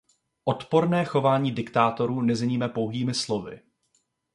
Odporné 0.45 1.05
chování 1.05 1.51
diktátorů 1.51 2.21
nezměníme 2.21 2.69
pouhými 2.69 3.13
slovy. 3.13 3.61